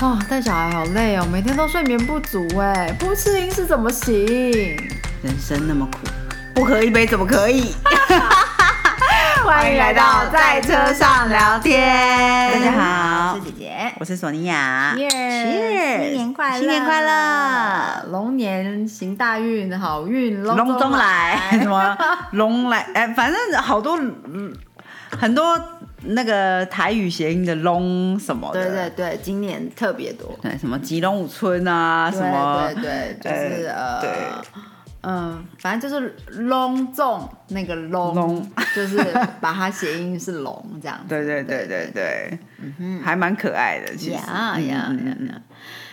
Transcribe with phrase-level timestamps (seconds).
[0.00, 4.14] 哦，带小孩好累哦，每天都睡眠不足哎，不吃零食怎么行？
[5.22, 5.98] 人生那么苦，
[6.54, 7.74] 不喝一杯怎么可以？
[9.44, 12.52] 欢迎来到在车上聊天。
[12.52, 14.94] 大家好，我是姐姐，我是索尼娅。
[14.96, 21.96] 耶新年快乐，新年快乐，龙年行大运，好运龙中中来， 什么
[22.32, 22.86] 龙来？
[22.94, 24.54] 哎，反正好多嗯
[25.18, 25.58] 很多
[26.02, 30.38] 那个台语谐音的龙什么的，对对对，今年特别多。
[30.40, 34.10] 对，什么吉龙五村啊，什么对对对，就是呃，对
[35.02, 38.98] 嗯，反正就是隆重那个隆，龙就是
[39.40, 41.04] 把它谐音是龙这样子。
[41.08, 42.38] 对对对对对，
[43.02, 44.12] 还蛮可爱的，其实。
[44.12, 44.92] 呀呀
[45.28, 45.42] 呀！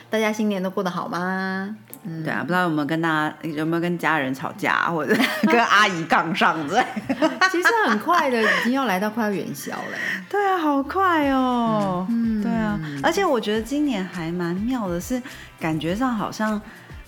[0.10, 1.76] 大家新年都过得好吗？
[2.08, 6.86] 嗯，对啊，不知道有没有跟大家有没有跟家人吵架，或者 跟阿姨杠上之类。
[7.52, 9.98] 其实很快的，已经要来到快要元宵了。
[10.30, 12.06] 对啊，好快哦。
[12.10, 15.22] 嗯对啊，而且我觉得今年还蛮妙的是，
[15.60, 16.62] 感觉上好像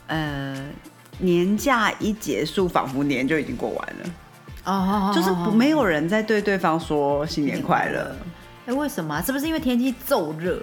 [0.08, 0.56] 呃
[1.20, 4.10] 年假一结束，仿佛年就已经过完了，
[4.66, 8.16] 哦，就是不没有人在对对方说新年快乐。。
[8.66, 9.22] 哎，为什么啊？
[9.22, 10.60] 是不是因为天气骤热？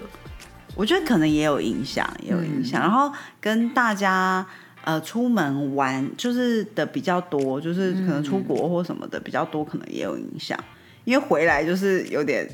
[0.77, 2.81] 我觉得可能也有影响，也有影响。
[2.81, 4.45] 然后跟大家
[4.85, 10.59] 呃出门玩就是的比较多，就是可能出国或什么的比较多，可能也有影响。
[11.05, 12.49] 因为回来就是有点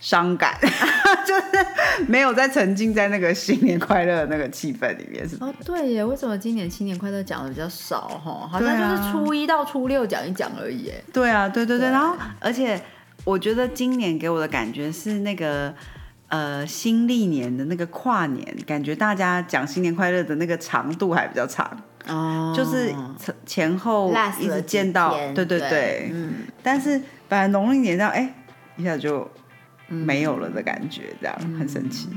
[0.00, 0.58] 伤感，
[1.26, 8.48] 就是没有再沉浸在那个新年快乐的那个气氛里面，是哦，对耶，为什么今年新年快乐讲的比较少哈？
[8.50, 10.88] 好像啊就是初一到初六讲一讲而已。
[10.88, 11.88] 哎对啊，对对对。
[11.88, 12.80] 对然后而且
[13.24, 15.74] 我觉得今年给我的感觉是那个。
[16.28, 21.70] 呃，新历年的那个跨年，感觉大家讲新年快乐的那个长度还比较长。
[22.08, 26.10] 哦就是前前后一直见到，天对对对。
[26.12, 28.34] 嗯，但是本来农历年这样，哎、
[28.76, 29.28] 一下就
[29.88, 32.08] 没有了的感觉，这样、很神奇。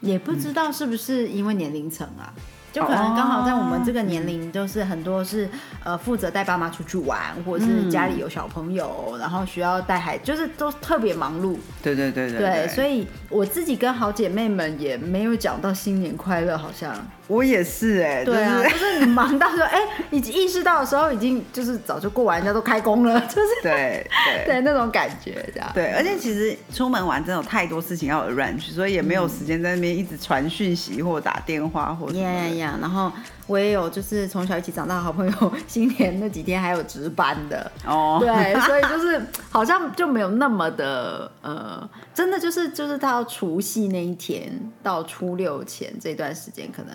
[0.00, 2.32] 也不知道是不是因为年龄层啊，
[2.76, 5.48] 就可能刚好在我们这个年龄，就是很多是
[5.82, 11.56] 呃负责带爸妈出去玩，或者是家里有小朋友，然后需要带孩，就是都特别忙碌。
[11.82, 16.94] 对对对对对，所以以我自己跟好姐妹们也没有讲到新年快乐，好像。
[17.28, 19.80] 我也是哎、对啊，就就是是你忙到说，哎、
[20.10, 24.06] 你意识到的时候，已经就是早就过完，人家都开工了，就是对
[24.44, 25.68] 对对那种感觉，这样。
[25.74, 32.78] 对，而且其实出门玩真的有太多事情要 arrange，所以也没有时间在那边一直传讯息或打电话或者呀呀呀！
[32.80, 33.10] 然后
[33.46, 46.94] 我也有就是从小一起长大的好朋友， 新年那几天还有值班的，哦，对， 所以就是好像就没有那么的呃，真的就是就是到除夕那一天到初六前这段时间，可能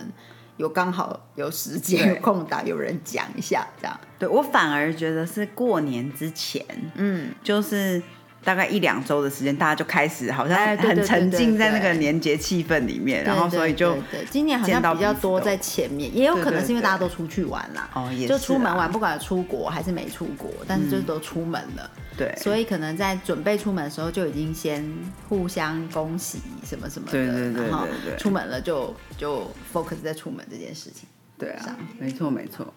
[0.58, 4.00] 有刚好有时间有空档，有人讲一下这样。
[4.20, 6.64] 对我反而觉得是过年之前，
[6.96, 8.02] 嗯，就是
[8.44, 13.98] 大概一两周的时间，大家就开始好像很沉浸在那个年节气氛里面，然后所以就
[14.30, 17.90] 今年好像比较多在前面，也有可能是因为大家都出去玩啦。
[17.94, 21.90] 哦也就出门啊玩，不管出国还是没出国，但是就是都出门了。
[22.18, 24.86] 对，所以可能在准备出门的时候就已经先
[25.30, 27.88] 互相恭喜什么什么的，对对对然后
[28.18, 31.08] 出门了就就 focus 在出门这件事情。
[31.38, 32.74] 对啊，没错没错。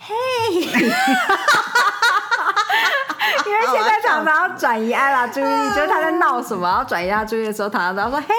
[3.46, 8.34] 因为现在常常要转移艾拉注意力，就是他在闹什么，要转移他注意的时候，常常都要说：“嘿，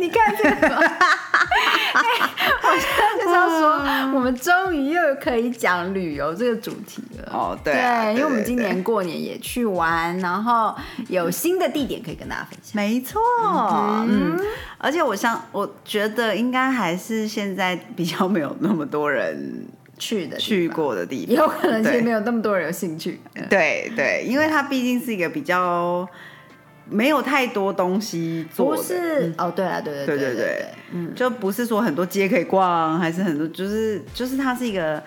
[0.00, 0.76] 你看这个。
[0.78, 2.04] 嘿
[2.62, 3.70] ”我现在就是要说，
[4.14, 7.32] 我们终于又可以讲旅游这个主题了。
[7.32, 10.74] 哦对啊因为我们今对对年过年也去玩，然后
[11.08, 12.72] 有新的地点可以跟大家分享。
[12.74, 13.20] 没错，
[14.08, 14.38] 嗯，
[14.78, 19.66] 而且我想，我觉得应该还是现在比较没有那么多人
[19.98, 23.20] 去的去，过的地方，也有可能其实没有那么多人有兴趣。
[23.34, 23.44] 嗯。
[23.50, 26.08] 对对，因为它毕竟是一个比较
[26.88, 35.02] 没有太多东西做的，不是哦，对啊，对对对对对嗯，就不是说很多街可以逛，还是很多，就是就是它是一个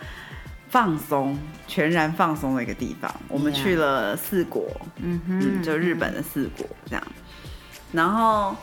[0.69, 1.37] 放松、
[1.67, 3.11] 全然放松的一个地方。
[3.27, 7.03] 我们去了四国，嗯嗯，哼，就日本的四国这样。
[7.91, 8.55] 然后，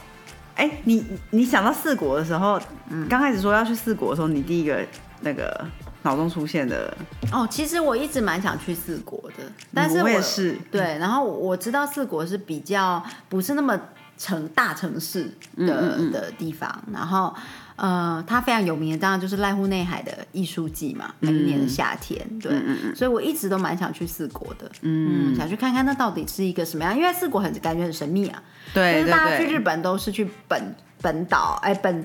[0.55, 3.07] 哎、你你想到四国的时候，嗯。
[3.09, 4.79] 刚开始说要去四国的时候，你第一个
[5.21, 5.67] 那个
[6.03, 6.97] 脑中出现的，
[7.33, 10.57] 哦，其实我一直蛮想去四国的，但是我也是。
[10.71, 13.79] 对，然后我知道四国是比较不是那么
[14.17, 17.35] 城大城市的、嗯嗯的地方，然后
[17.77, 22.53] 呃，它非常有名的当然就是濑户内海的艺术季嘛，每一年的夏天，对，
[22.95, 28.43] 所以我一直都蛮想去四国的，嗯，想去看看那到底是一个什么样，因为四国很感觉很神秘啊，
[28.75, 32.05] 就是对对对，大家去日本都是去本本岛，哎本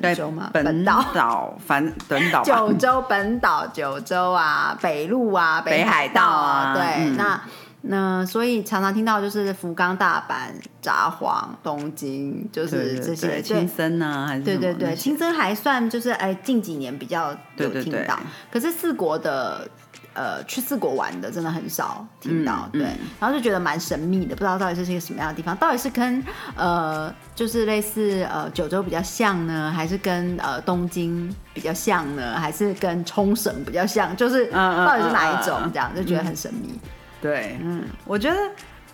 [0.00, 1.04] 本州嘛，本岛。
[1.14, 7.16] 岛反本岛九州本岛、九州啊、北陆啊、北海道啊对，嗯。
[7.16, 7.40] 那
[7.82, 18.18] 那所以常常听到就是福冈、大阪、札幌、东京，就是这些对青森呢，还是对对对，青森还算就是哎近几年比较有听到，
[18.50, 19.68] 可是四国的。
[20.14, 22.82] 呃，去四国玩的真的很少听到，对，
[23.18, 26.22] 然后就觉得蛮神秘的，不知道到底这是一个什么样的地方，到底是跟
[26.54, 34.14] 呃，就是类似呃九州比较像呢，还是跟呃东京比较像呢，还是跟冲绳比较像？
[34.14, 35.58] 就是到底是哪一种？
[35.72, 36.78] 这样就觉得很神秘。
[37.22, 38.36] 对，嗯，我觉得，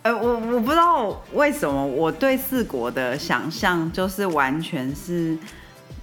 [0.02, 5.36] 呃，我我不知道为什么我对四国的想象就是完全是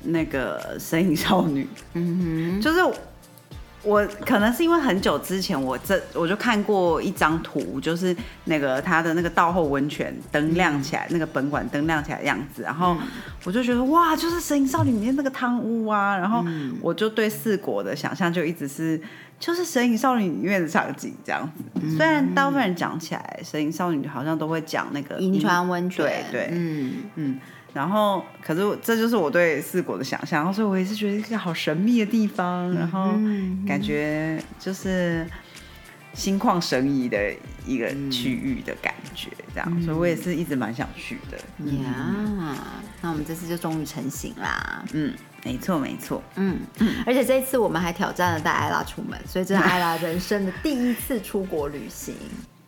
[0.04, 2.80] 那个神隐少女，嗯哼，就是。
[3.88, 12.98] 我可能是因为很久之前，我这我就看过一张图，就是那个他的那个道后温泉灯亮起来，那个本馆灯亮起来的样子，然后
[13.44, 16.44] 我就觉得哇，就是《神隐少女》里面那个汤屋啊，然后
[16.82, 19.00] 我就对四国的想象就一直是
[19.46, 21.96] 就是《神隐少女》里面的场景这样子。
[21.96, 27.40] 虽然大部分人讲起来，《神隐少女》好像都会讲那个银川温泉，对对，嗯嗯。
[27.72, 33.12] 然后，可是这就是我对四国的想象，所以我也是觉得一个好神秘的地方，然后
[33.68, 35.28] 感觉就是
[36.16, 37.32] 心旷神怡的
[37.68, 41.38] 一个区域的感觉，这样，所以我也是一直蛮想去的。
[41.84, 42.56] 呀，
[43.02, 44.84] 那我们这次就终于成型啦。
[44.94, 45.14] 嗯，
[45.46, 46.22] 没错没错。
[46.36, 52.16] 嗯嗯，而且这一次我们还挑战了带艾拉出门，所以这是艾拉人生的第一次出国旅行。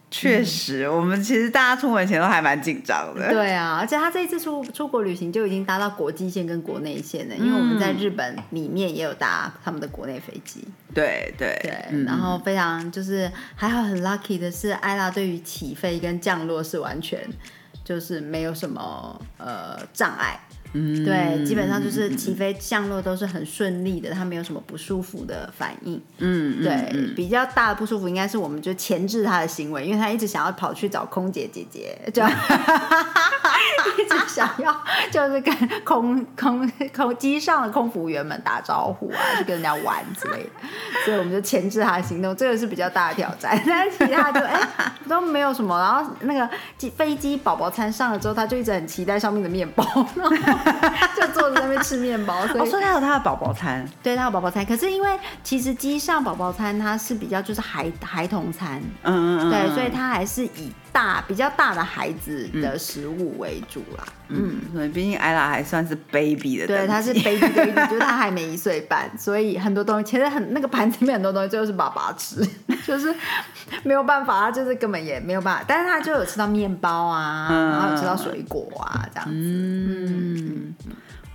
[0.10, 3.30] 确实，我们其实大家出门前都还蛮紧张的。
[3.30, 10.64] 对啊，而且他这一次出出国旅行就已经搭到国际线跟国内线了，因为我们在日本里面也有搭他们的国内飞机。
[10.94, 17.20] 对对对，然后非常就是还好很 lucky 的是，艾拉对于起飞跟降落是完全
[17.84, 20.40] 就是没有什么呃障碍。
[20.74, 26.02] 嗯，对，基本上就是起飞降落都是很顺利的，他没有什么不舒服的反应。
[26.18, 34.76] 嗯，对，比较大的不舒服应该是我们就前置他的行为，因为他一直想要跑去找空姐姐姐， 就一直想要
[35.12, 35.54] 就是跟
[35.84, 40.50] 空空空机上的空服员们打招呼啊，去跟人家玩之类的，
[41.06, 43.60] 所以我们就前置他的行动，这个是比较大的挑战。
[43.66, 44.60] 但是其他就哎
[45.08, 46.48] 都没有什么，然后那个
[46.78, 49.86] 机飞机宝宝餐上了之后，他就一直很期待上面的面包。
[51.16, 54.66] 就坐在那边吃面包，所以他有他的宝宝餐，对他有宝宝餐。
[54.66, 64.04] 可是因为其实机上宝宝餐它是比较就是孩孩童餐，嗯嗯嗯，对，所以他还是以大比较大的孩子的食物为主啦。
[64.30, 72.44] 嗯，所以毕竟艾拉还算是 baby 的，对，他是 baby baby，就是他还没一岁半，所以很多东西其实很那个盘子里面很多东西最后是爸爸吃，
[72.84, 73.14] 就是
[73.84, 75.64] 没有办法，他就是根本也没有办法。
[75.68, 79.36] 但是他就有吃到面包啊，然后吃到水果啊这样子。
[79.36, 80.76] 嗯，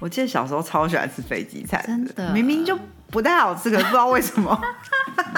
[0.01, 2.77] 我记得小时候超喜欢吃飞机餐，真的，明明就
[3.13, 4.61] 不太好吃，可是不知道为什么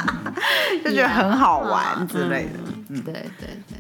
[0.82, 2.58] 就觉得很好玩之类的。
[2.88, 3.78] 嗯，对对对，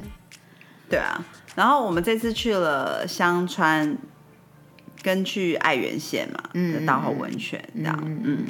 [0.94, 1.24] 对啊。
[1.54, 3.96] 然后我们这次去了香川，
[5.02, 8.44] 跟去爱媛县嘛，的稻后温泉这样，嗯。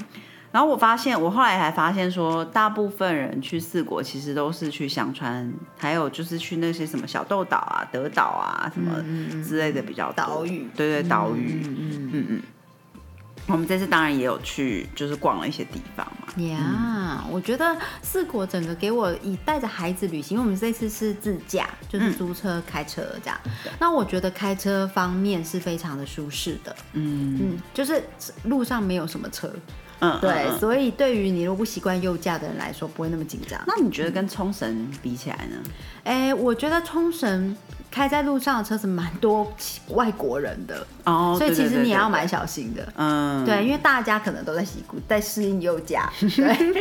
[0.53, 9.03] 然后我发现，我后来还发现说，大部分人去四国其实都是去香川，还有就是去那些什么小豆岛啊、德岛啊什么
[9.43, 12.11] 之类的比较岛屿，对对，岛屿，嗯。
[12.13, 12.43] 嗯嗯。
[13.47, 16.43] 我们这次当然也有去，就是逛了一些地方嘛。
[16.45, 23.39] 呀，我觉得四国整个给我以带着孩子旅行，因为我们这次是自驾，就是租车开车这样。
[23.79, 26.75] 那我觉得开车方面是非常的舒适的。
[26.95, 28.03] 嗯嗯，就是
[28.45, 29.53] 路上没有什么车。
[30.01, 33.63] 嗯，对，所以对于你如果不习惯右驾的人来说，不会那么紧张。
[33.67, 35.57] 那你觉得跟冲绳比起来呢？
[36.03, 37.57] 哎，我觉得冲绳。
[37.95, 39.47] 开在路上的车子蛮多
[39.91, 42.93] 外国人的哦，所以其实你也要蛮小心的。
[42.97, 44.67] 嗯，对，因为大家可能都在
[45.07, 46.73] 在适应右驾， 对，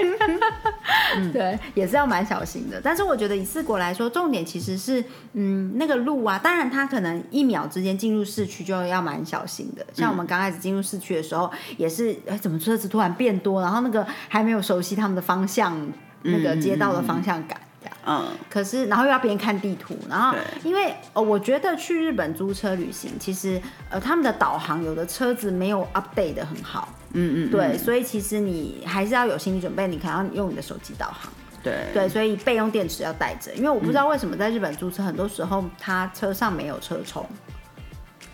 [1.32, 2.82] 对，也是要蛮小心的。
[2.84, 5.04] 但是我觉得以四国来说，重点其实是
[5.34, 9.86] 嗯那个路啊，当然它可能一秒之间进入市区就要蛮小心的。
[9.94, 15.80] 像我们刚开始进入市区的时候，也是哎怎么车子突然变多，然后那个还没有熟悉他们的方向，
[16.24, 17.60] 那个街道的方向感。
[18.06, 31.32] 嗯，可是然后又要边看地图，然后因为呃，我觉得去日本租车旅行，其实呃，他们的导航有的车子没有 update 的很好，嗯嗯，对，所以其实你还是要有心理准备，你可能要用你的手机导航，
[31.64, 31.74] 对。
[31.94, 37.26] 对，所以备用电池要带着，因为我不知道为什么在日本租车，很多时候他车上没有车充，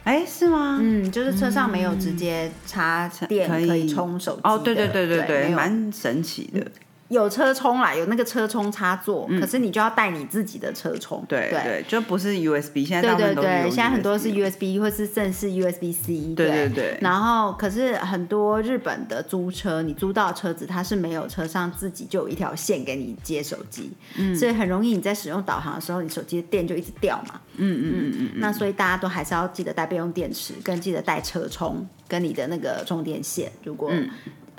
[0.03, 0.79] 哎，是吗？
[0.81, 3.87] 嗯，就是车上没有直接插电可以。
[3.87, 6.65] 充手机，哦，对对对对对，蛮神奇的。
[7.09, 11.23] 有车充啦，有那个车充插座，可是你就要带你自己的车充。
[11.27, 11.63] 对对。
[11.63, 16.35] 对，就不是 USB，现在大部分都对对，对现在很多是 USB 或是正式 USB C。
[16.35, 16.69] 对对。
[16.69, 27.41] 对然后，可是很多日本的租车，你租到车子它是没有车上自己就有一条线给你接手机，嗯，所以很容易你在使用导航的时候，你手机的电就一直掉嘛。
[27.57, 34.07] 嗯嗯嗯嗯，那所以大家都还是要记得带备用电池，跟记得带车充跟你的那个充电线，如果、嗯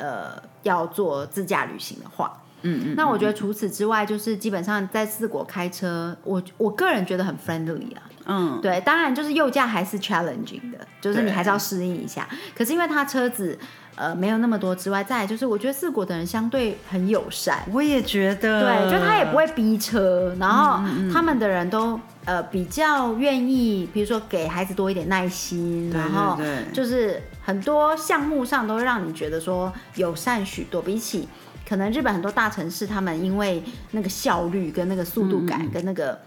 [0.00, 2.32] 呃要做自驾旅行的话。
[2.62, 8.02] 嗯嗯，那我觉得除此之外，就是基本上在四国开车，我我个人觉得很 friendly 啊。
[8.26, 8.60] 嗯。
[8.60, 12.28] 对，当然就是右驾还是 challenging 的，就是你对还是要适应一下。
[12.54, 13.58] 可是因为他车子
[13.96, 26.38] 呃没有那么多之外，再来就是我觉得四国的人相对很友善，我也觉得，对，就他也不会逼车，然后他们的人都呃比较愿意，比如说给孩子多一点耐心，对然后
[26.74, 31.28] 就是很多项目上都会让你觉得说友善许多，比起
[31.68, 36.20] 可能日本很多大城市，他们因为那个效率跟那个速度感跟那个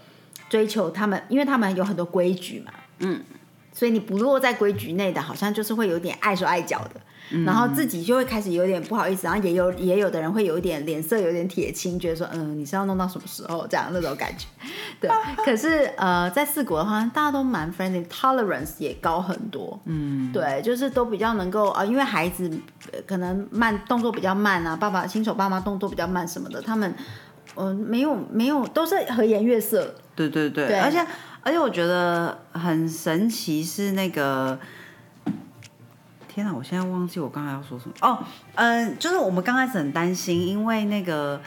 [0.48, 3.22] 追求，他们因为他们有很多规矩嘛，嗯。
[3.76, 14.46] 所以你不落在规矩内的，好像就是会有点碍手碍脚的，嗯然后自己就会开始有点不好意思，然后也有也有的人会有一点脸色有点铁青，觉得说，嗯，你是要弄到什么时候这样那种感觉。
[15.00, 15.10] 对，
[15.44, 19.80] 可是呃，在四国的话，大家都蛮 friendly，tolerance 也高很多。
[19.86, 22.50] 嗯，对，就是都比较能够呃，因为孩子、
[22.92, 26.94] 呃可能慢动作比较慢啊，爸爸新手爸妈动作比较慢什么的，他们。
[27.56, 29.94] 呃，没有没有，都是和颜悦色。
[30.16, 30.98] 对对对，对而且
[31.40, 34.58] 而且我觉得很神奇是那个，
[36.34, 37.94] 天哪，我现在忘记我刚才要说什么。
[38.00, 38.18] 哦，
[38.56, 41.40] 嗯、就是我们刚开始很担心，因为那个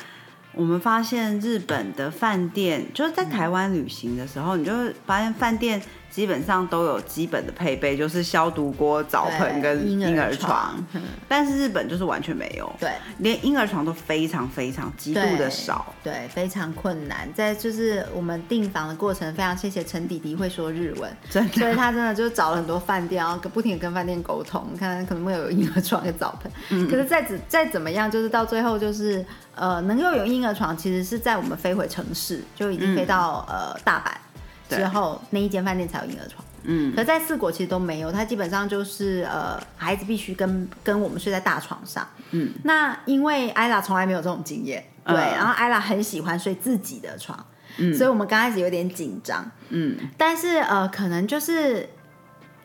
[0.53, 5.81] 我们发现日本的饭店，就是在台湾旅行的时候，你就会发现饭店
[6.17, 10.83] 基本上都有基本的配备，就是消毒锅、澡盆跟婴婴儿床
[11.27, 12.89] 但是日本就是完全没有，对。
[13.19, 15.93] 连婴儿床都非常非常极度的对少。
[16.03, 17.31] 对，非常困难。
[17.35, 26.51] 在就是我们订房的过程，非常谢谢陈弟弟会说日文，真的所以他真的就找了很多饭店，然后跟不停的跟饭店沟通，看可能会有婴儿床跟澡盆。
[26.71, 34.26] 嗯可是再怎再怎么样，就是到最后就是呃，能够有婴儿床，其实是在我们飞回城市就已经飞到、呃大阪对
[34.69, 36.43] 之后，那一间饭店才有婴儿床。
[36.69, 42.05] 嗯，可在四国其实都没有，它基本上就是呃，孩子必须跟跟我们睡在大床上。
[42.31, 47.45] 嗯，那因为艾拉从来没有这种经验，对，嗯然后艾拉很喜欢睡自己的床，
[47.77, 51.87] 嗯，所以我们刚开始有点紧张，嗯，但是呃，可能就是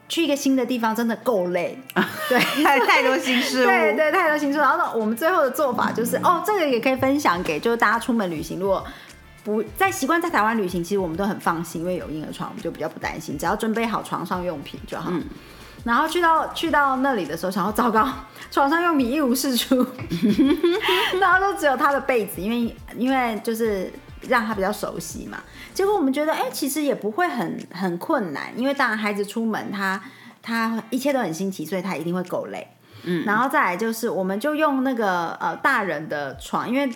[0.08, 1.78] 去一个新的地方真的够累，
[2.28, 2.40] 对。
[2.64, 4.60] 太太多新事物，对对，太多新说。
[4.60, 8.84] 然后呢，我们最后的做法就是，哦，这个也可以分享给就是大家出门旅行，如果
[9.44, 15.12] 不在习惯在台湾旅行，其实我们都很放心，因为有婴儿床，我们就比较不担心，只要准备好床上用品就好。
[15.84, 18.08] 然后去到去到那里的时候，想要糟糕，
[18.52, 19.84] 床上用品一无是处，
[21.18, 23.92] 然后都只有他的被子，因为因为就是
[24.28, 25.38] 让他比较熟悉嘛。
[25.74, 30.00] 结果我们觉得，哎、其实也不会很很困难，因为当然孩子出门他
[30.40, 32.64] 他一切都很新奇，所以他一定会够累。
[33.02, 36.88] 嗯，然后再来就是，我们就用那个呃大人的床，因为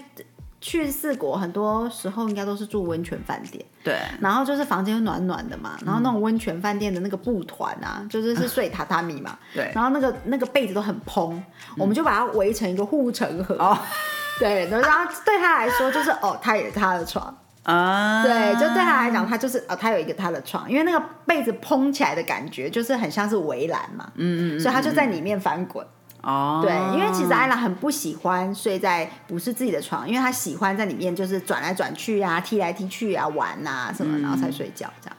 [0.66, 3.96] 去四国很多时候应该都是住温泉饭店，对。
[4.20, 9.70] 然后就是房间暖暖的嘛，然后那种温泉饭店的那个布团啊，就是是睡榻榻米嘛， 对。
[9.72, 11.40] 然后那个那个被子都很蓬，
[11.76, 13.78] 我们就把它围成一个护城河，哦。
[14.40, 17.32] 对，然后对他来说就是哦，他也是他的床，
[17.62, 25.86] 啊，对，就对他来讲，他就是哦，他有一个他的床，因为那个被子蓬起来的感觉就是很像是围栏嘛，嗯嗯，所以他就在里面翻滚。
[26.26, 35.16] 哦，对，因为其实艾拉很不喜欢睡在不是自己的床，因为她喜欢在里面就是转来转去啊，踢来踢去啊，玩啊什么，然后才睡觉这样。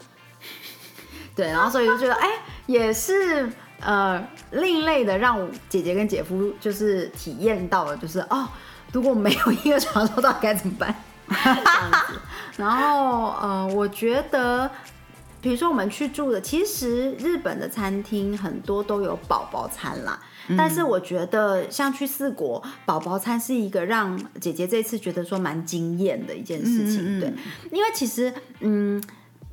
[1.33, 2.27] 对，然后所以就觉得哎，
[2.65, 3.49] 也是
[3.79, 4.21] 呃
[4.51, 8.45] 另类的，让我姐姐跟姐夫就是体验到了，就是哦，
[8.91, 10.93] 如果没有一个床到底该怎么办？
[12.57, 14.69] 然后呃，我觉得。
[15.39, 20.19] 比如说我们去住的，其实日本的餐厅很多都有宝宝餐啦，
[20.55, 27.33] 但是我觉得像去四国，宝宝餐是一个让姐姐这次觉得说蛮惊艳的一件事情，嗯嗯嗯对，
[27.71, 29.03] 因为其实嗯。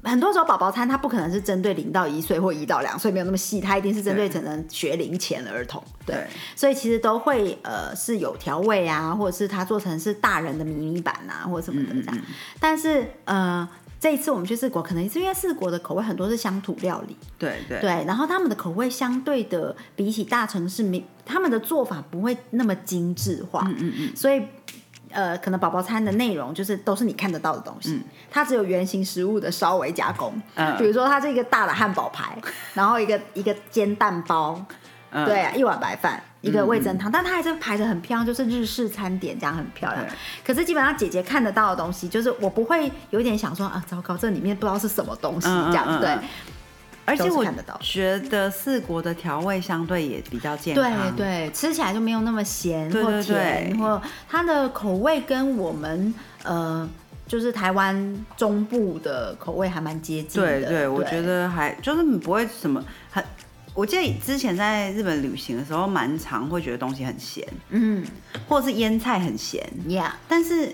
[0.07, 5.83] 很多时候，宝宝餐它不可能是针对零到一岁或一到两岁，没有那么细，它一定是针对可能学龄前的儿童。
[6.05, 12.19] 对，对所以其实都会呃是有调味啊，或者是它做成是大人的迷你版啊，或者什么的这样。
[12.61, 13.67] 但是呃，
[14.05, 17.81] 这一次我们去四国，可能是因为四国的口味很多是乡土料理，对对。
[17.81, 24.13] 对，然后他们的口味相对的比起大城市，没他们的做法不会那么精致化，嗯嗯嗯。
[24.15, 24.43] 所以。
[25.11, 30.35] 呃，可能宝宝餐的内容就是都是你看得到的东西，它只有原型食物的稍微加工。
[30.57, 30.77] 嗯。
[30.77, 32.37] 比如说它是一个大的汉堡排，
[32.75, 34.61] 然后一个一个煎蛋包，
[35.15, 40.05] 嗯对啊，一碗白饭，一个味噌汤，但它还是排的很漂亮，就是日式餐点这样很漂亮。
[40.45, 46.29] 可是基本上姐姐看得到的东西，就是我不会有点想说啊，糟糕，这里面不知道是什么东西这样对嗯嗯
[47.07, 51.15] 而且我看得到觉得四国的调味相对也比较健对康。
[51.15, 56.89] 对对，吃起来就没有那么咸或对对对甜，或它的口味跟我们呃。
[57.27, 63.25] 就是台湾中部的口味还蛮接近的，对对，我觉得还就是你不会什么很。
[63.75, 68.05] 我记得之前在日本旅行的时候，蛮常会觉得东西很咸，嗯。
[68.49, 69.65] 或者是腌菜很咸。
[69.89, 70.73] ，Yeah，但是，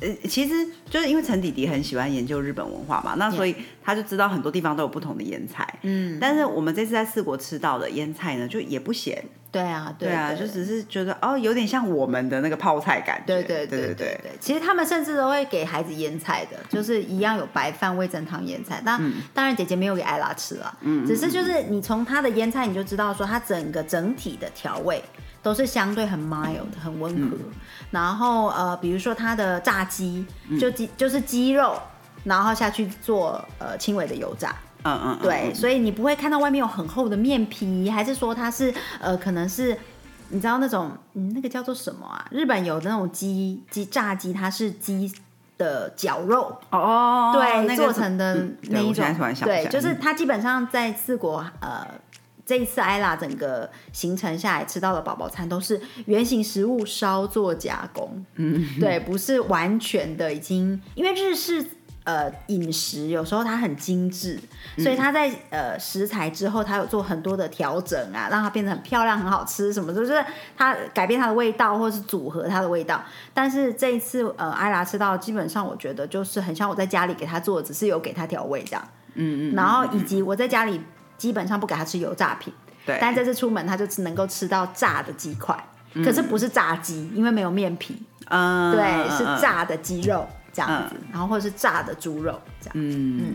[0.00, 5.78] 呃，其实就是因为陈弟弟很喜欢研究日本文化嘛，那所以他就知道很多地方都有不同的腌菜。
[5.82, 13.24] 嗯，但是我们这次在四国吃到的腌菜呢，就也不咸，对啊，对啊，就只是觉得哦，有点像我们的那个泡菜感觉。
[13.26, 18.82] 对对对对对对对，其实他们甚至都会给孩子腌菜的，就是一样有白饭、味噌汤、腌菜。
[18.84, 19.00] 但、
[19.32, 25.02] 当然姐姐没有给艾拉吃了，嗯只是就是你从他的腌菜你就知道说他整个整体的调味
[25.42, 27.36] 都是相对很 mild 很温和。
[27.36, 27.52] 嗯
[27.90, 30.26] 然后呃，比如说他的炸鸡，
[30.60, 31.80] 就鸡就是鸡肉，
[32.24, 34.54] 然后下去做呃轻微的油炸。
[34.82, 39.76] 嗯嗯，嗯对，所以你不会看到外面有很厚的面皮，还是说它是呃，可能是
[40.30, 42.26] 你知道那种嗯，那个叫做什么啊？
[42.30, 45.12] 日本有那种鸡鸡炸鸡，它是鸡
[45.56, 49.04] 的绞肉，哦，对，那个做成的那一种。
[49.44, 51.86] 对，就是它基本上在四国呃。
[52.46, 61.62] 这一次艾拉整个行程下来吃到的宝宝餐都是原型食物稍作加工，嗯，对，不是完全的已经，因为日式
[62.08, 64.40] 呃饮食有时候它很精致，
[64.78, 70.24] 所以它在呃食材之后，它有做很多的调整啊，让它变得很漂亮、很好吃什么的，就是
[70.56, 73.04] 它改变它的味道，或是组合它的味道。
[73.34, 78.88] 但是这一次呃艾拉吃到，基本上我觉得就是很像我在家里给他做，只是有给他调味这样。
[79.12, 80.80] 嗯嗯，然后以及我在家里
[81.18, 82.50] 基本上不给他吃油炸品，
[82.86, 85.54] 对，但这次出门他就只能够吃到炸的鸡块，
[85.92, 90.26] 嗯可是不是炸鸡，因为没有面皮，嗯，对，嗯是，炸的鸡肉
[90.66, 92.72] 这样子，嗯然后或者是炸的猪肉这样。
[92.74, 93.34] 嗯嗯，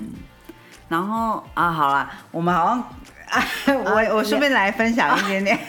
[0.89, 2.84] 然后啊，好啦，我们好像。
[3.65, 5.60] 我啊我顺便来分享一点点，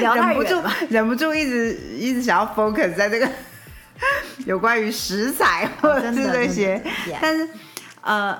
[0.00, 3.26] 聊 忍不住忍不住一直一直想要 focus 在这个
[4.44, 6.82] 有关于食材或者是这些
[7.22, 7.48] 但是
[8.02, 8.38] 呃，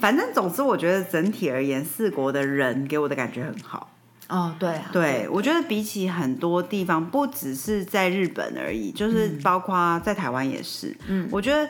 [0.00, 3.88] 反正总之我觉得整体而言，四国的人给我的感觉很好。
[4.34, 10.96] 哦，对啊，对，我觉得比起很多地方，不只是在日本而已，就是包括在台湾也是。
[11.06, 11.68] 嗯我觉得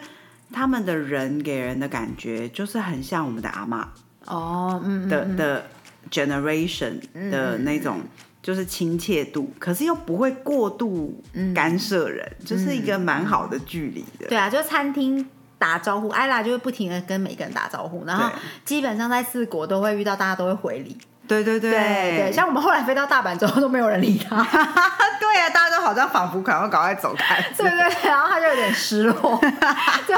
[0.52, 3.88] 他们的人给人的感觉就是很像我们的阿妈
[4.26, 5.66] 哦，嗯，的的
[6.10, 8.00] generation 的那种。
[8.44, 11.18] 就是亲切度，可是又不会过度
[11.54, 14.28] 干涉人，就是一个蛮好的距离的。
[14.28, 15.26] 对啊，就餐厅
[15.58, 18.30] 打招呼，艾拉就会不停的跟每个人打招呼，然后
[18.62, 20.94] 基本上在四国都会遇到，大家都会回礼。
[21.26, 21.80] 对对对对
[22.24, 24.36] 对，像我们后来飞到大阪之后都没有人理他。
[25.20, 27.42] 对啊，大家都好像仿佛赶快赶快走开。
[27.56, 29.14] 对对对，然后他就有点失落。
[30.06, 30.14] 就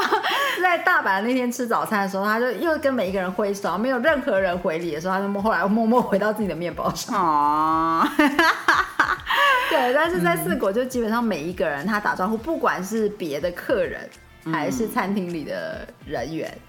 [0.60, 7.14] 在大阪那天吃早餐的时候，他就又跟每一个人挥手，没有任何人回礼的时候，他就后来默默回到自己的面包上。
[7.14, 8.06] 哦，
[9.70, 14.00] 对，但是在四国就基本上每一个人他打招呼，不管是别的客人
[14.52, 16.60] 还是餐厅里的人员，嗯，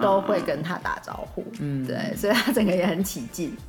[0.00, 1.44] 都会跟他打招呼。
[1.60, 3.56] 嗯，对，所以他整个也很起劲。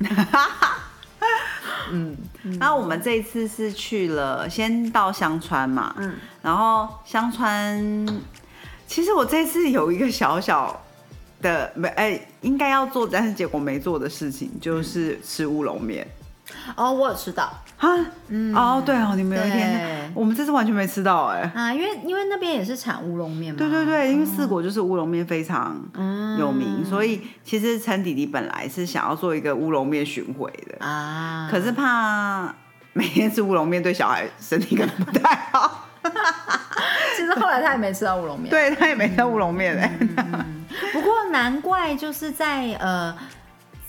[1.90, 2.16] 嗯，
[2.58, 8.06] 然后我们这一次是去了，先到香川嘛，嗯，然后香川，
[8.86, 10.82] 其实我这次有一个小小
[11.42, 16.06] 的没哎、应该要做，但是结果没做的事情，就是吃乌龙面
[16.76, 17.52] 哦，我有吃到。
[17.78, 17.88] 啊，
[18.28, 23.58] 嗯哦对哦，你们有一天，我们这次完全没吃到哎、啊，因为因为那边也是产乌龙面嘛。
[23.58, 25.76] 对对对，因为四国就是乌龙面非常
[26.38, 32.54] 有名，嗯所以其实陈弟弟本来是想要做一个乌龙面巡回的，啊，可是怕
[32.92, 35.88] 每天吃乌龙面对小孩身体可能不太好，
[37.16, 38.48] 其实后来他也没吃到乌龙面。
[38.48, 39.98] 对他也没吃乌龙面哎、
[40.92, 43.14] 不过难怪就是在呃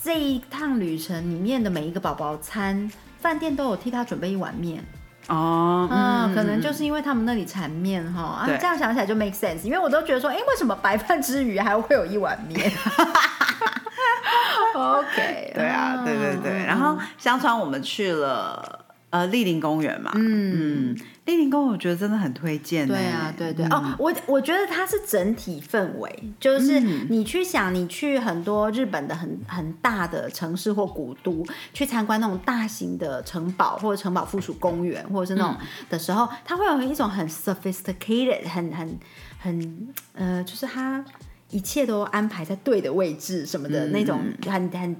[0.05, 4.85] 这一趟旅程里面的每一个宝宝餐，饭店都有替他准备一碗面。
[5.29, 9.63] 哦，嗯，可能就是因为他们那里产面哈这样想起来就 make sense。
[9.63, 12.71] 因为我都觉得说，哎、为什么白饭之余还会有一碗面？
[14.77, 18.85] OK，对啊，对对对，然后相传我们去了。
[19.11, 35.57] 呃，丽林公园嘛，嗯嗯，莅林公园我觉得真的很推荐、对啊，对对、哦，我我觉得它是整体氛围，就是你去想，你去很多日本的很很大的城市或古都，去参观那种大型的城堡或者城堡附属公园，或者是那种
[35.89, 38.99] 的时候，它会有一种很 sophisticated，很很
[39.39, 41.03] 很呃，就是它
[41.49, 44.95] 一切都安排在对的位置什么的、那种很很。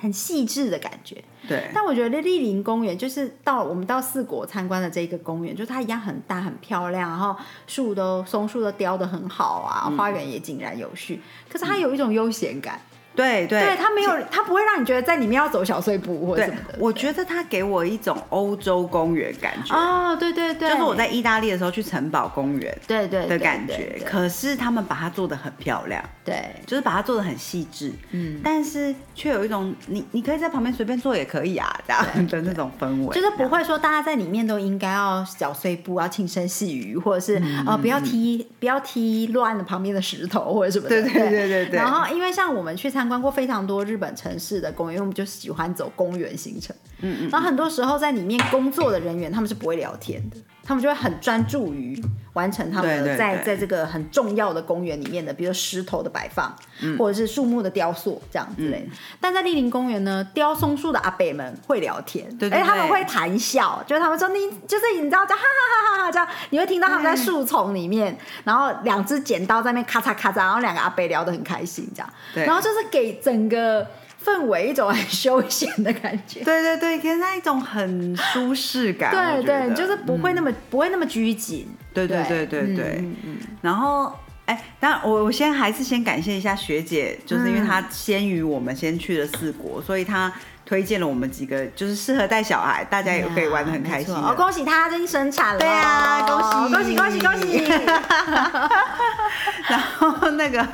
[0.00, 1.22] 很细致的感觉。
[1.48, 12.80] 对，但我觉得立林公园就是到我们到四国参观的这个公园，就它一样很大很漂亮，然后树都松树都雕的很好啊，花园也井然有序，可是它有一种悠闲感。
[13.14, 24.00] 对对，对，他没有，他不会让你觉得在里面要走小碎步或者什对么的。，我觉得他给我一种欧洲公园感觉，哦，对对对，就是我在意大利的时候去城堡公园对对的感觉。
[24.04, 41.02] 可是他们把它做的很漂亮，对，就是把它做的很细致，嗯，但是却有一种你你可以在旁边随便坐也可以啊，这样 的那种氛围，就是不会说大家在里面都应该要小碎步，要轻声细语，或者是、呃不要踢不要踢乱了旁边的石头或者什么的。
[41.02, 46.74] 对对对对对然后因为像我们去参观过非常多日本城市的公园，因为我们就喜欢走公园行程。
[47.00, 47.28] 嗯嗯。
[47.30, 56.98] 然后很多时候在里面工作的人员他们是不会聊天的，他们就会很专注于完成他们在在这个很重要的公园里面的，比如石头的摆放，嗯。
[56.98, 58.86] 或者是树木的雕塑这样之类的。
[59.20, 73.86] 但在立林公园呢，雕松树的阿伯们会聊天，对对而且他们对会谈笑，就是他们说你就是你知道就哈哈哈哈哈这样，你会听到他们在树丛里面，然后两只剪刀在那边咔嚓咔嚓，然后两个阿伯聊得很开心这样，然后就是给整个
[74.24, 76.42] 氛围一种很休闲的感觉。
[76.42, 81.68] 对对对，给人家一种很舒适感，对对，就是不会那么、不会那么拘谨。
[81.92, 84.12] 对对对对嗯对嗯嗯然后，
[84.46, 90.32] 哎，当然我我先还是先感谢一下学姐，就是因为嗯她先于我们先去了四国，所以她
[90.66, 96.20] 推荐了我们几个就是适合带小孩，大家也可以玩的很开心哦，恭喜她已经生产了哦，对啊
[96.72, 97.64] 恭喜恭喜恭喜恭喜！
[99.68, 100.66] 然后那个，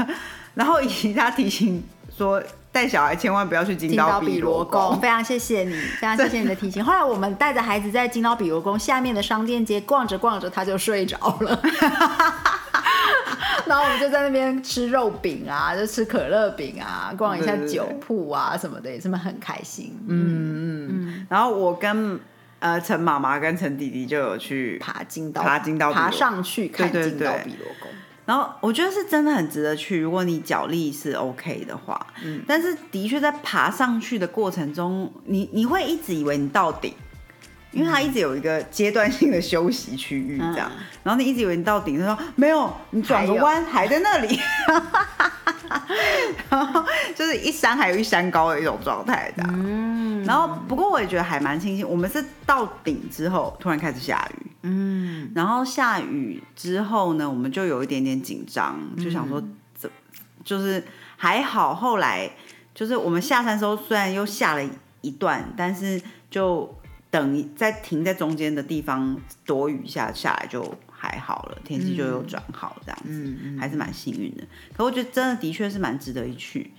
[0.55, 1.83] 然后以及她提醒
[2.17, 6.85] 说，带小孩千万不要去金金刀比比罗宫，非常谢谢你， 非常谢谢你的提醒。
[6.85, 11.61] 后来我们带着孩子在金刀比罗宫下面的商店街逛着逛着，他就睡着了。
[13.67, 19.97] 然后我们就在那边吃肉饼啊，就吃可乐饼啊，逛一下酒铺啊什么的，也是很开心。
[20.09, 22.19] 嗯，嗯，然后我跟
[22.59, 27.91] 呃陈妈妈跟陈弟弟就有去爬金刀，爬金刀爬上去看金刀比罗宫。
[28.31, 32.07] 然后我觉得是真的很值得去，如果你脚力是 OK 的话。
[32.25, 36.95] 嗯，但是的确在爬上去的过程中，你你会一直以为你到顶，
[37.73, 44.39] 因为它一直有一个阶段性的休息区域这样，嗯然后你一直以为你到顶，他说没有，你转个弯还在那里，
[46.51, 49.51] 然后就是一山还有一山高的一种状态这样。
[49.55, 59.43] 嗯，然后不过我也觉得还蛮庆幸，我们是到顶之后突然开始下雨，嗯，然后下雨之后呢，我们就有一点点紧张，就想说
[59.75, 59.91] 怎，
[60.45, 60.85] 就是
[61.17, 62.31] 还好，后来
[62.75, 64.63] 就是我们下山的时候，虽然又下了
[65.01, 66.75] 一段，但是就
[67.11, 74.45] 等在停在中间的地方躲雨一下下来就还好了，天气就又转好，这样子，嗯还是蛮幸运的。
[74.77, 76.71] 可我觉得真的的确是蛮值得一去。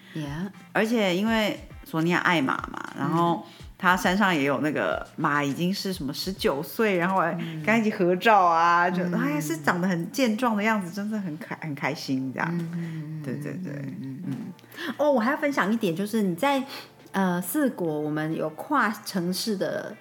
[0.74, 3.46] 而且因为索尼娅爱马嘛，然后
[3.78, 12.58] 他山上也有那个马，已经是什么十九岁，然后还跟他一起合照啊，觉得哎是长得很健壮的样子，真的很开很开心这样。
[13.24, 13.74] 对对对，
[14.98, 16.64] 哦，我还要分享一点，就是你在
[17.12, 19.96] 呃四国，我们有跨城市的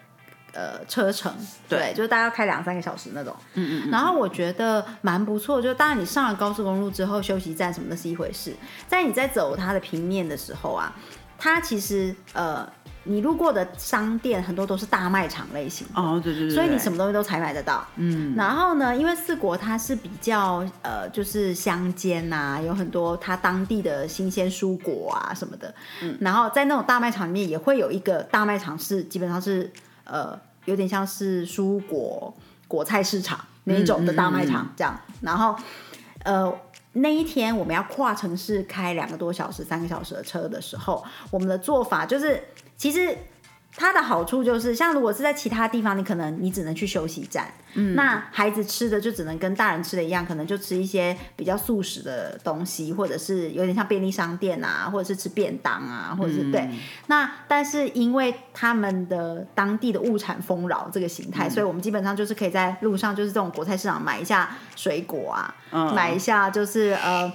[0.53, 1.33] 呃车程，
[1.69, 3.35] 对，就是大概要开两三个小时那种。
[3.55, 8.55] 嗯嗯然后我觉得蛮不错，就当然你上了高速公路之后，休息站什么的是一回事，
[8.89, 10.95] 在你在走它的平面的时候啊，
[11.39, 12.69] 它其实呃
[13.05, 15.87] 你路过的商店很多都是大卖场类型。
[15.95, 18.35] 哦对对对，所以你什么东西都采买得到，嗯。
[18.37, 25.75] 然后呢，因为四国它是比较呃，就是乡间呐、有很多它当地的新鲜蔬果啊什么的。
[26.03, 29.69] 嗯，然后在那种大卖场里面也会有一个大卖场是基本上是
[30.11, 32.35] 呃，有点像是蔬果
[32.68, 35.01] 果菜市场那一种的大卖场这样。
[35.20, 35.57] 然后
[36.25, 36.53] 呃。
[36.94, 42.42] 那一天我们要跨城市开两个多小时、三个小时的车的时候，我们的做法就是，
[42.77, 43.16] 其实
[43.81, 56.69] 它的好处就是，像如果是在其他地方，你可能你只能去休息站，嗯，那孩子吃的就只能跟大人吃的一样，可能就吃一些比较素食的东西，或者是有点像便利商店啊，或者是吃便当啊，或者是、对。
[57.07, 67.33] 那但是因为他们的当地的物产丰饶这个形态，所以我们基本上就是可以在路上就是这种国菜市场买一下水果啊，嗯买一下就是呃。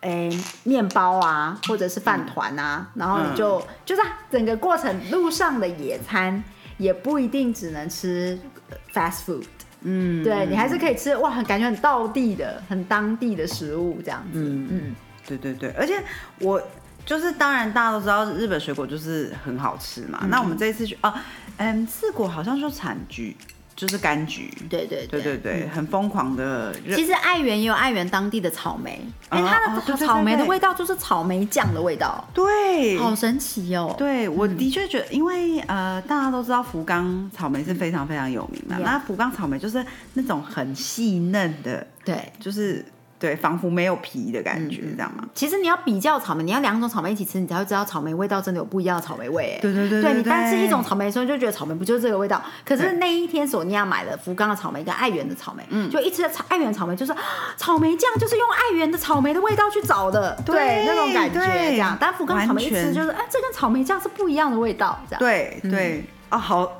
[0.00, 0.30] 诶，
[0.64, 6.42] 面包啊，或者是饭团啊，然后你就、就是啊整个过程路上的野餐，
[6.78, 8.38] 也不一定只能吃
[8.70, 9.44] 呃 fast food，
[9.82, 14.40] 嗯对你还是可以吃哇，很感觉很道地的、很当地的食物这样子。
[14.40, 16.02] 嗯嗯，对对对，而且
[16.38, 16.62] 我
[17.04, 20.26] 就是当然大家都知道日本水果就是很好吃嘛。
[20.28, 21.12] 那我们这一次去哦，
[21.58, 23.36] 嗯，四国好像说产橘
[23.76, 26.74] 就是柑橘，对对对对对，很疯狂的。
[26.94, 33.94] 其实爱媛也有爱媛当地的草莓，哎、哦它的草莓的味道就是草莓酱的味道，对，好神奇哦。
[33.96, 38.78] 对，我的确觉得，因为呃，大家都知道福冈草莓是非常非常有名的。
[38.80, 42.84] 那福冈草莓就是那种很细嫩的，对，就是
[43.20, 45.22] 对，仿佛没有皮的感嗯觉，这样吗？
[45.34, 49.56] 其实你要比较草莓，你要两种草莓一起吃，你才会知道草莓味道真的有不一样的草莓味。
[49.56, 52.42] 哎，对对对对你对单吃一种草莓的时候，就觉得草莓不就是这个味道？
[52.64, 57.18] 可是那一天索尼娅买了福冈的草莓跟爱媛的草莓，嗯就一吃草爱媛的草莓，就是啊
[57.58, 61.94] 草莓酱就是用爱媛的草莓的味道去找的，对那种感觉这样。
[62.00, 65.18] 但福冈草莓一吃就是，哎，这跟草莓酱是不一样的味道，这样。
[65.20, 66.78] 对对啊，好，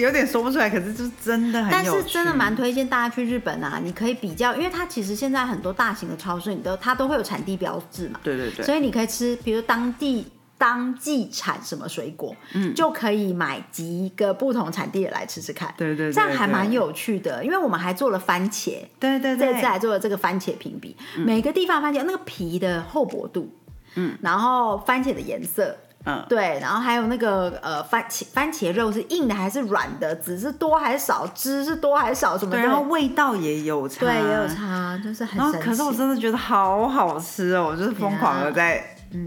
[0.00, 1.84] 有点说不出来，可是就是真的很但。
[1.84, 17.44] 是真的蛮推荐大家去日本啊，你可以比较，因为它其实现在很多大型的超市，你都它都会有产地标志嘛，对对对，所以你可以吃，比如当地当季产什么水果，嗯，就可以买几个不同产地的来吃吃看，对对对这样还对蛮有趣的。
[17.44, 23.52] 因为我们还做了番茄，对对对，这次还做了这个番茄评比，每个地方番茄那个皮的厚薄度，
[23.96, 25.76] 嗯，然后番茄的颜色。
[26.04, 34.48] 嗯，对，然后还有那个呃番茄番茄肉是硬的还是软的，籽是多还是少，汁是多还是少，什么对，的然后味道也有差，对也有。
[34.48, 35.52] 差，就是很然后。
[35.60, 38.82] 可是我真的觉得好好吃哦，我就是疯狂的在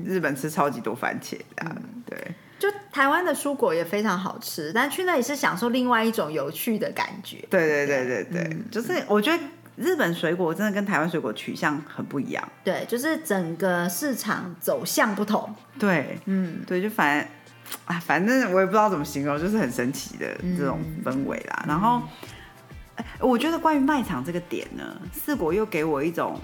[0.06, 1.66] 日本吃超级多番茄的，
[2.06, 2.18] 对。
[2.58, 7.46] 就台湾的蔬果也非常好吃，但去那里是享受另外一种有趣的感觉。
[7.50, 9.44] 对对对对对，嗯就是我觉得
[9.76, 12.44] 日本水果真的跟台湾水果取向很不一样。
[12.64, 15.54] 对，就是整个市场走向不同。
[15.80, 17.28] 对，嗯，对，就反正
[17.86, 21.66] 啊，反正我也不知道怎么形容，就是很神奇的嗯这种氛围啦。
[21.68, 22.02] 然后，
[22.96, 26.40] 哎我觉得关于卖场这个点呢，四国又给我一种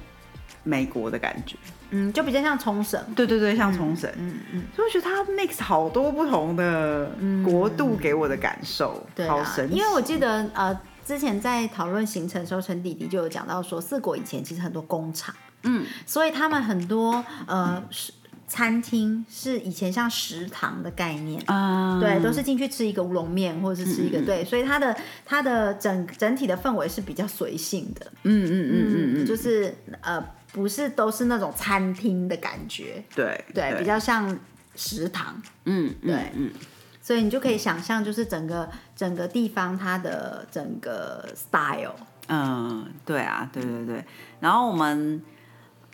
[0.63, 1.55] 美国的感觉。
[1.91, 3.03] 嗯，就比较像冲绳。
[3.15, 7.09] 对对对，像冲绳，嗯嗯，所以我觉得它 mix 好多不同的
[7.43, 9.75] 国度给我的感受，好神奇。
[9.75, 18.13] 因为我记得呃，之前在讨论行程的时候，陈弟弟就有讲到说，四国以前其实很多工厂，嗯，所以他们很多呃是
[18.47, 21.41] 餐厅是以前像食堂的概念。
[21.47, 24.95] 啊，对，都是进去吃一个乌龙面，或者是吃一个、对，所以它的
[25.25, 34.37] 它的整整体的氛围是比较随性的，嗯嗯嗯嗯嗯，就是呃不是都是那种餐厅的感觉，对对，比较像
[34.75, 36.15] 食堂，嗯嗯对。
[36.35, 36.51] 嗯
[37.09, 41.95] 所以你就可以想象，就是整个整个地方它的整个 style，
[42.27, 44.05] 嗯，对啊，对对对。
[44.39, 45.19] 然后我们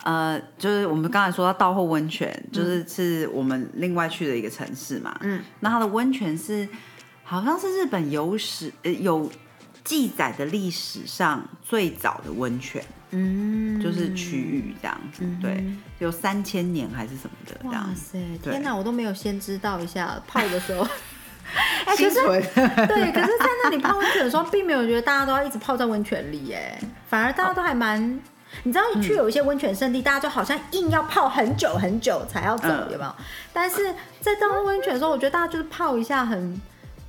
[0.03, 5.17] 呃，就是我们刚才说到道后温泉，就是是我们另外去的一个城市嘛。
[5.21, 6.67] 嗯，那它的温泉是
[7.23, 9.31] 好像是日本有史呃有
[9.85, 15.23] 记载的历史上最早的温泉，嗯，就是区域这样子。
[15.41, 15.63] 对，
[15.99, 17.95] 有三千年还是什么的这哇样。
[17.95, 20.85] 塞，天哪，我都没有先知道一下泡的时候。
[21.85, 28.19] 哎、可是对，可是，在那里泡温泉的时候，并没有觉得大家都要一直泡在温泉里，哎，反而大家都还蛮。
[28.63, 33.15] 你知道，去有一些温泉圣地，大家就好像硬要泡很久很久才要走，嗯有没有？
[33.53, 36.59] 但是在当温泉的时候，我觉得大家就是泡一下很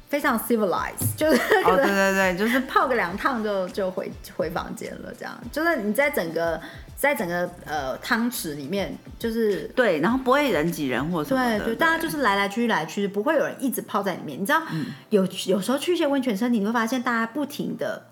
[0.08, 6.60] 非常 civilized，就是对对对，就是泡个两趟就就回回房间了，这样就是你在整个
[6.96, 11.58] 在整个呃汤池里面，就是对，然后不会人挤人或什么的。
[11.58, 14.40] 对对，大家就是来来去去来来去去，不会有人一直泡在里面。
[14.40, 14.62] 你知道，
[15.10, 18.06] 有有时候去一些温泉身体，你会发现大家不停的。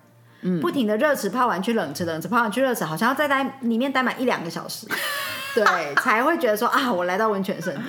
[0.60, 4.86] 不停的热池泡完去冷池，冷池泡完去热池，好像要再待里面待满一两个小时，
[5.56, 7.80] 对，才会觉得说啊，我来到温泉圣地，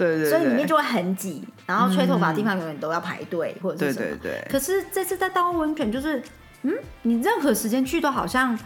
[0.00, 4.16] 对对对，所以里面就会很挤，然后吹头发的地方永远都要排队或者对是什么。
[4.22, 6.22] 对对，可是这次在大温泉，就是
[6.62, 8.58] 嗯，你任何时间去都好像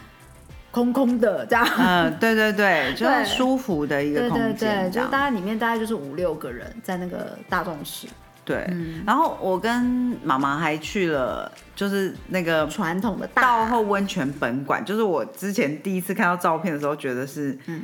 [0.71, 1.67] 空空的这样。
[1.77, 8.07] 嗯，对对对， 就是舒服的一个对对对，空间，这就是大概里面大概就是五六个人在那个大众室，
[8.45, 8.65] 对。
[8.71, 17.83] 嗯然后我跟妈妈还去了，就是那个传统的大道后温泉本馆，就是我之前第一次看到照片的时候，觉得是嗯。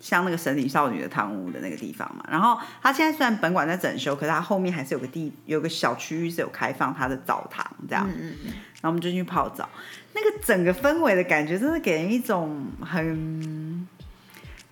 [0.00, 9.68] 像那个神隐少女的汤屋的那个地方嘛，然后它现在虽然本馆在整修，可是它后面还是有个地有个小区域是有开放它的澡堂这样，嗯嗯嗯，然后我们就去泡澡，
[10.14, 13.86] 那个整个氛围的感觉，真的给人一种很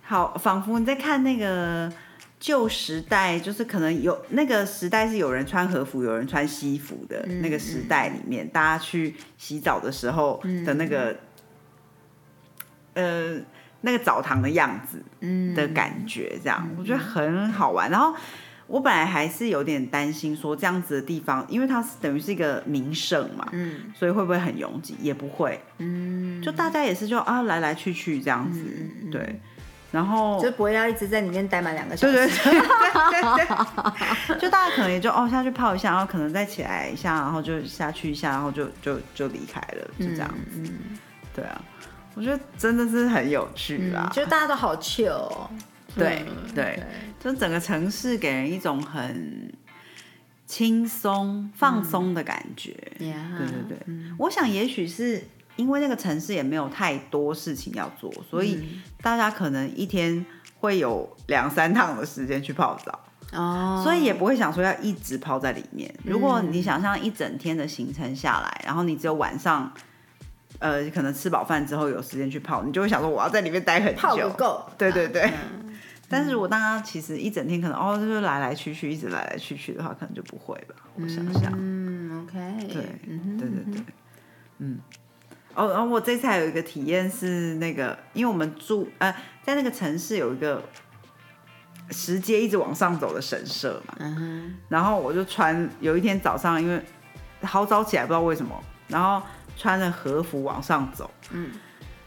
[0.01, 1.91] 好，仿佛你在看那个
[2.39, 11.15] 旧时代，就是可能有那个时代是有人穿和服，有人穿西服的、嗯那个时代里面，大家去洗澡的时候的那个，
[12.95, 13.39] 呃，
[13.81, 17.89] 那个澡堂的样子嗯的感觉，这样、我觉得很好玩。
[17.89, 18.13] 然后
[18.67, 24.95] 我本来还是有点担心说这样子的地方，因为它是等于是一个名胜嘛，嗯所以会不会很拥挤？
[25.01, 28.63] 也不会，嗯，就大家也是就啊来来去去这样子，
[29.11, 29.39] 对。
[29.91, 32.13] 然后就不会要一直在里面待满两个小时。
[32.13, 33.45] 对对对对对
[34.27, 40.71] 对， 就大家可能也就哦下去泡一下，然后可能再起来一下，然后就下去一下，然后就就就离开了，就这样子。
[41.33, 41.59] 对啊，
[42.19, 44.11] 我觉得真的是很有趣啦。
[44.13, 45.49] 就大家都好 chill 哦。
[45.95, 46.83] 对嗯对，
[47.17, 49.49] 就整个城市给人一种很
[50.45, 52.71] 轻松、放松的感觉。
[52.99, 55.23] 呀对对对，我想也许是
[55.55, 60.25] 因为那个城市也没有太多事情要做，所以大家可能一天
[60.59, 62.99] 会有两三趟的时间去泡澡，
[63.31, 65.89] 哦，所以也不会想说要一直泡在里面。
[66.03, 69.73] 如果你想象一整天的行程下来，然后你只有晚上。
[70.59, 74.69] 呃，可能吃饱饭之后有时间去泡，你就会想说我要在里面待很久，泡不够。
[74.77, 75.31] 对对对。
[76.11, 80.75] 但是如果大家其实一整天可能哦，就是来来去去，一直来来去去的话，可能就不会吧。
[80.95, 82.73] 我想想，嗯，OK，对，
[83.05, 83.83] 对对对，
[84.57, 84.79] 嗯。
[85.55, 90.63] 哦，然后我这次还有一个体验是那个，因为我们住呃在那个城市有一个
[91.91, 96.81] 石阶一直往上走的神社嘛，嗯哼，然后我就穿有一天早上，因为
[97.41, 99.21] 好早起来，不知道为什么，然后
[99.59, 101.51] 穿着和服往上走，嗯，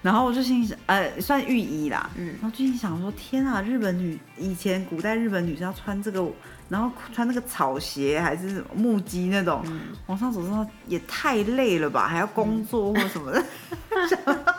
[0.00, 2.28] 然后我就心想，呃，算浴衣啦，嗯。
[2.40, 6.26] 然后就心想说，天啊，日本女以前古代日本女生要穿这个，
[6.70, 9.80] 然后穿那个草鞋还是木屐那种，嗯。
[10.06, 13.44] 往上走之后也太累了吧，还要工作或什么的，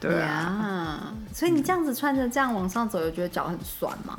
[0.00, 4.18] 对啊，呀，所以你这样子穿着这样往上走，有觉得脚很酸吗？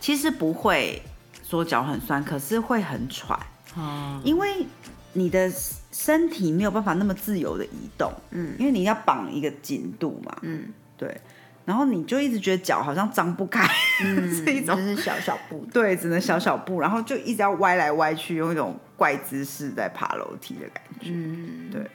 [0.00, 1.02] 其实不会
[1.46, 3.38] 说脚很酸，可是会很喘，
[3.76, 4.64] 哦，因为
[5.12, 5.50] 你的
[5.92, 8.54] 身体没有办法那么自由的移动，嗯。
[8.58, 10.72] 因为你要绑一个紧度嘛，嗯。
[10.96, 11.20] 对，
[11.64, 13.66] 然后你就一直觉得脚好像张不开，
[14.04, 15.66] 嗯， 是一种就是小小步。
[15.72, 21.70] 对，只能小小步，然后就一直要歪来歪去，用一种怪姿势在爬楼梯的感觉，嗯。
[21.70, 21.90] 对。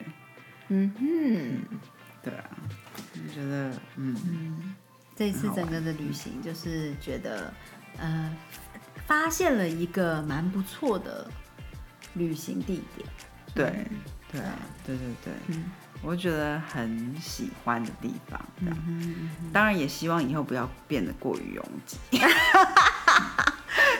[0.68, 1.78] 嗯哼，
[2.24, 2.50] 对啊，
[2.96, 4.74] 我觉得嗯。
[5.14, 7.50] 这一次整个的旅行就是觉得，
[7.96, 8.36] 呃，
[9.06, 11.26] 发现了一个蛮不错的
[12.16, 13.08] 旅行地点。
[13.54, 13.86] 对
[14.30, 14.52] 对啊，
[14.84, 15.64] 对对对，嗯
[16.02, 18.38] 我觉得很喜欢的地方，
[19.50, 21.96] 当然也希望以后不要变得过于拥挤，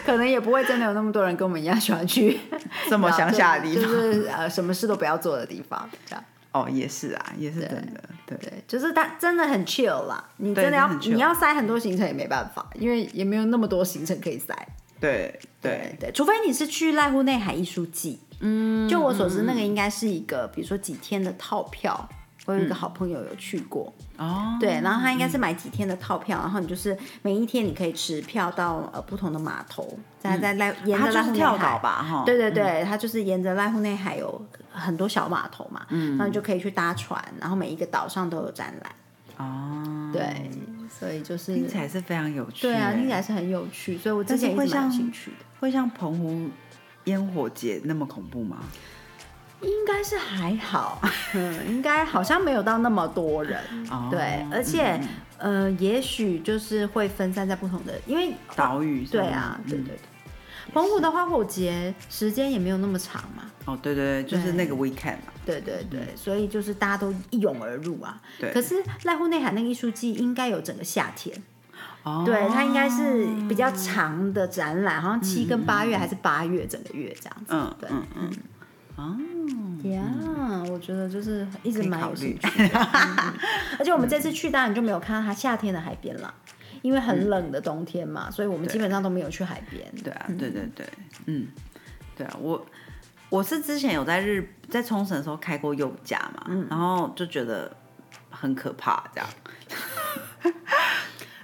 [0.04, 2.38] 可能也不会真的有那么多人跟我们一样喜欢去
[2.90, 6.22] 这么乡下的地方就，是呃什么事都不要做的地方，这样。
[6.52, 10.22] 哦，也是啊，也是真的，对对，就是它真的很 chill 啦。
[10.36, 14.54] 你真的要你要塞很多行程也没办法，因为也没有那么多行程可以塞。
[15.00, 22.08] 对对对，除非你是去濑户内海艺术季，嗯，就我所知，那个应该是一个，比如说几天的套票。
[22.44, 40.48] 我有一个好朋友有去过，哦，对，然后他应该是买几天的套票，然后你就是每一天你可以持票到呃不同的码头，在在濑沿着濑户内海，吧，哈，对对对，它就是沿着濑户内海有很多小码头嘛，嗯，那你就可以去搭船，然后每一个岛上都有展览，哦，对，
[40.98, 45.36] 所以就是听起来是非常有趣，对啊，听起来来是很有趣，所以我之前会像兴趣的。
[45.60, 46.48] 会像澎湖
[47.04, 48.58] 烟火节那么恐怖吗？
[49.62, 51.00] 应该是还好，
[51.34, 53.58] 嗯， 应该好像没有到那么多人，
[53.90, 55.00] 哦对，而且、
[55.38, 59.98] 呃，也许就是会分散在不同的，因为岛屿上对啊，对对对，
[60.72, 68.20] 澎湖的花火节时间也没有那么长嘛，哦，对对对，就是那个 weekend 嘛，对对对，所以就是大家都一涌而入啊。
[68.38, 68.52] 对。
[68.52, 68.74] 可是
[69.04, 71.42] 濑户内海那个艺术季应该有整个夏天，
[72.02, 77.46] 哦，对，它应该是比较长的展览，好像七跟八月还是八月整个月这样子。
[77.48, 78.32] 嗯对，嗯嗯，
[78.96, 79.16] 哦，
[79.88, 80.02] 呀
[80.70, 82.78] 我觉得就是一直蛮有兴趣的。
[82.92, 83.34] 嗯嗯
[83.78, 86.32] 而且我们这次去当然就没有看到它夏天的海边啦，
[86.86, 89.92] 因为很冷的冬天嘛，所以我们基本上都没有去海边。
[90.04, 90.86] 对啊，对对对，
[91.26, 91.48] 嗯，
[92.16, 92.64] 对啊，我
[93.28, 97.76] 我是之前有在日在冲绳的时候开过右驾嘛，然后就觉得
[98.30, 99.28] 很可怕，这样，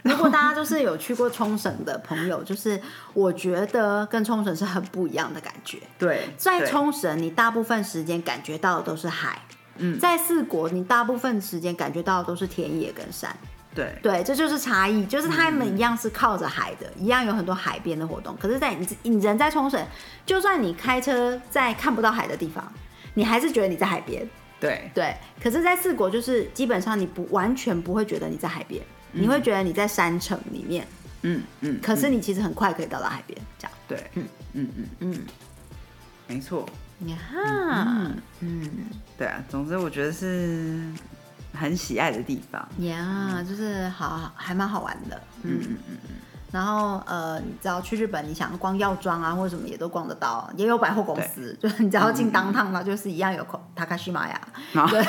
[0.05, 2.81] 如果大家就是有去过冲绳的朋友，就是
[3.13, 5.81] 我觉得跟冲绳是很不一样的感觉。
[5.99, 9.33] 对，在对冲绳，你大部分时间感觉到的都是海；
[9.79, 13.37] 嗯在四国，你大部分时间感觉到的都是田野跟山。
[13.75, 13.95] 对。
[14.03, 18.37] 对，这就是差异，就是他们一样是靠着海的，一样有很多海边的活动。
[18.39, 19.85] 可是，在你你人在冲绳，
[20.27, 22.73] 就算你开车在看不到海的地方，
[23.15, 24.29] 你还是觉得你在海边。
[24.61, 24.91] 对。
[24.95, 28.83] 对，可是，在四国就是基本上你不完全不会觉得你在海边，
[29.13, 30.87] 你会觉得你在山城里面，
[31.23, 33.73] 嗯嗯，可是你其实很快可以到达海边，这样。
[33.89, 35.21] 对，嗯嗯嗯嗯，
[36.29, 36.69] 没错，
[37.07, 37.17] 呀，
[38.41, 38.71] 嗯。
[39.19, 40.81] 对啊，总之我觉得是
[41.53, 45.61] 很喜爱的地方，呀，就是好还蛮好玩的，嗯。
[45.61, 46.17] 嗯嗯嗯。
[46.51, 54.35] 然后呃，你知道去日本，你想逛药妆啊或者什么也都逛得到，也有百货公司，就是你只要进当趟，了就是一样有 Takashimaya，
[54.73, 55.03] 然后对。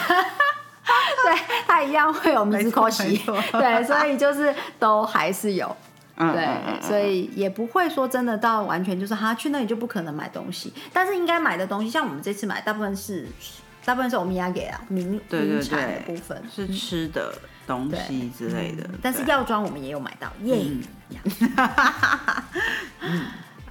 [1.25, 3.41] 对，它一样会有米字口没喜，错。
[3.53, 5.67] 对，所以就是都还是有。
[6.15, 13.27] 对嗯嗯嗯，所以也不会说真的到完全就是哈去那里就不可能买东西，但是应该买的东西，像我们这次买大部分是
[13.85, 17.33] 大部分是欧米亚给啊名对对名产的部分，是吃的
[17.67, 19.29] 东西之类的，但是对。
[19.29, 20.63] 药妆我们也有买到，耶、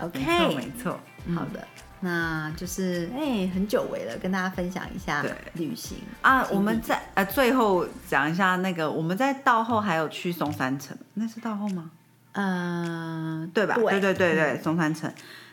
[0.00, 0.98] OK，错没错，
[1.34, 1.66] 好的，
[2.00, 5.32] 那就是哎、很久违了，跟大家分享一下对。
[5.54, 11.90] 旅行啊，我们在呃最后讲一下那个，我们在道后还有去松山城，那是道后吗？
[12.32, 13.76] 嗯、对吧？
[13.76, 14.00] 对。
[14.00, 15.12] 对对对对，松山城。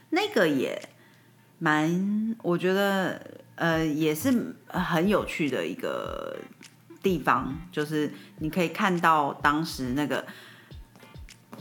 [0.09, 0.81] 那个也
[1.59, 3.21] 蛮，我觉得
[3.59, 6.37] 呃也是很有趣的一个
[7.03, 10.25] 地方，就是你可以看到当时那个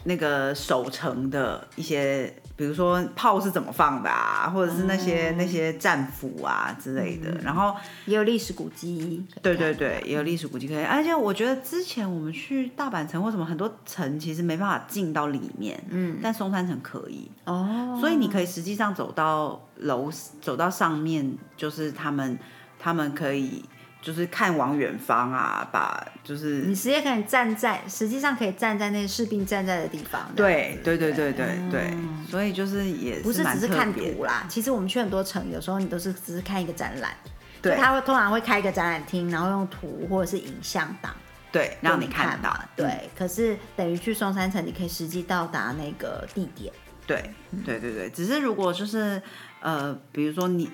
[0.04, 7.74] 那个守城的一些，比如说炮是怎么放的啊，或者是那些、那些战俘啊之类的，然后。
[8.06, 22.38] 也有历史古迹，对对对，也有历史古迹可以，而且我觉得之前我们去大阪城或什么很多城其实没办法进到里面，嗯，但松山城可以，哦，所以你可以实际上走到楼走到上面，就是他们
[22.78, 23.62] 他们可以
[24.00, 31.96] 就是看往远方啊，把就是你直接可以站在，实际上可以站在那些士兵站在的地方，对对对对对对，
[32.30, 37.12] 所以就是也不是只是看图啦，其实我们去很多城，有时候你都是只是看一个展览，
[37.60, 41.12] 对他会通常会开一个展览厅，然后用图或者是影像档
[41.50, 43.10] 对让你看到嘛，对。
[43.16, 46.72] 可是等于去松山城，你可以实际到达那个地点，
[47.06, 47.34] 对
[47.64, 49.20] 对对对，只是如果就是
[49.60, 50.70] 呃，比如说你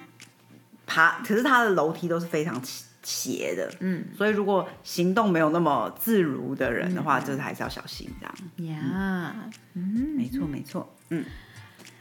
[0.85, 2.61] 爬，可是它的楼梯都是非常
[3.05, 8.75] 斜斜的，嗯，所以如果行动没有那么自如的人的话，就是还是要小心这样。
[8.75, 9.35] 呀、
[9.75, 11.25] 嗯没错没错，嗯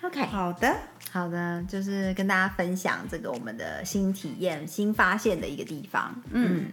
[0.01, 0.73] ，OK，好的，
[1.11, 6.15] 好的，就是跟大家分享这个我们的新体验、新发现的一个地方。
[6.31, 6.67] 嗯，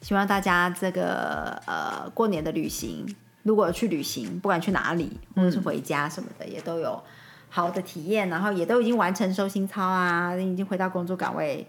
[0.00, 3.06] 希望大家这个呃过年的旅行，
[3.44, 7.00] 如果去旅行，不管去哪里或者是回家什么的，也都有
[7.48, 11.66] 好的体验，然后也都已经完成收心操啊，已经回到工作岗位，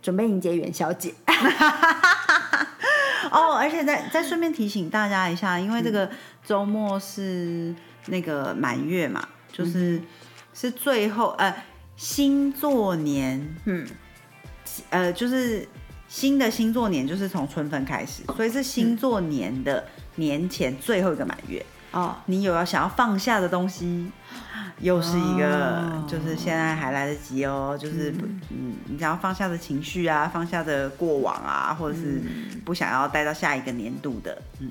[0.00, 1.12] 准备迎接元宵节。
[3.30, 6.08] 哦，而且再再顺便提醒大家一下，因为这个
[6.44, 7.74] 周末是
[8.06, 10.00] 那个满月嘛，就是、
[10.54, 11.54] 是最后呃
[11.96, 13.86] 星座年，嗯，
[14.90, 15.68] 呃就是
[16.08, 19.84] 新的星座年就是从春分开始，所以是星座年的
[20.14, 21.64] 年前最后一个满月。
[21.92, 24.10] 哦，你有要想要放下的东西，
[24.80, 26.04] 又是一个，哦。
[26.08, 32.20] 就是现在还来得及哦，就是不嗯，你想要放下的情绪啊，放下的过往啊，或者是
[32.64, 34.70] 不想要待到下一个年度的，嗯，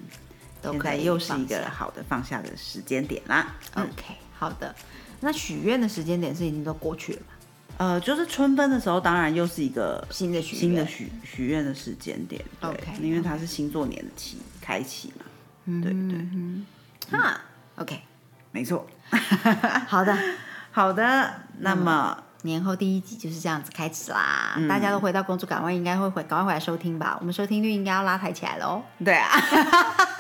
[0.61, 3.55] 现在都可以又是一个好的放下的时间点啦。
[3.75, 4.75] 嗯，OK，好的。
[5.21, 7.25] 那许愿的时间点是已经都过去了吧？
[7.77, 10.59] 呃，就是春分的时候，当然又是一个新的许愿。
[10.61, 12.69] 新的许许愿的时间点，对。
[12.69, 15.25] OK，因为它是星座年的起开启嘛，
[15.81, 16.25] 对对，
[17.11, 17.39] 哈
[17.77, 18.01] ，OK，
[18.51, 18.85] 没错。
[19.87, 20.17] 好的。
[20.71, 22.17] 好的，那么。
[22.41, 27.17] 年后第一集就是这样子开始啦，大家都回到工作岗位，应该会回赶快回来收听吧。
[27.19, 28.83] 我们收听率应该要拉抬起来喽。
[29.03, 29.31] 对啊，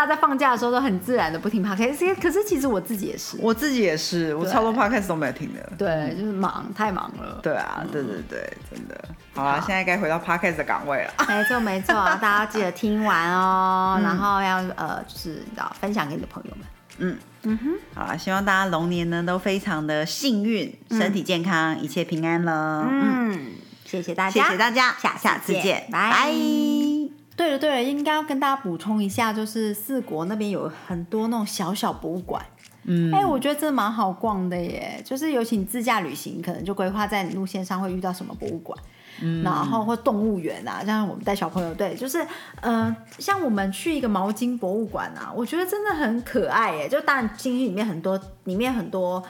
[0.00, 5.60] 大家在放假的时候都很自然的不听 podcast，可是其实我自己也是，我自己也是，我超多 podcast 都没有听的。
[5.76, 7.38] 对，就是忙，太忙了。
[7.42, 8.98] 对啊，对对对，真的。
[9.34, 11.12] 好啦，现在该回到 podcast 的岗位了。
[11.28, 17.68] 没错没错，大家记得听完哦，然后要呃，就是你知道分享给你的朋友们嗯哼。
[17.94, 22.88] 好啦，希望大家龙年呢都非常的幸运，身体健康，一切平安了。
[22.90, 23.46] 嗯，嗯，
[23.84, 27.19] 谢谢大谢家，谢大家，下下次见，拜拜。
[27.40, 32.44] 对了对了，应该要跟大家补充一下，就是四国那边有很多那种小小博物馆。
[32.84, 35.00] 嗯，哎、我觉得真的蛮好逛的耶。
[35.02, 38.78] 就是尤其你自驾旅行，可能就规划在你路线上会遇到什么博物馆，
[39.22, 42.26] 嗯，然后或动物园啊，像我们带小朋友，对，就是
[42.60, 46.90] 呃，像我们去一个毛巾博物馆啊，我觉得真的很可爱耶。
[46.90, 49.22] 就当然进去里面很多，里面很多。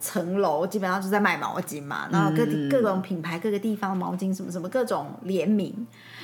[0.00, 5.74] 层楼基本上就在卖毛巾嘛，然后各地、各种品牌、各个地方的毛巾什么什么各种联名，